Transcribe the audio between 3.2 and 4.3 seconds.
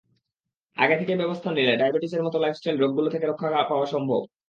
রক্ষা পাওয়া সম্ভব।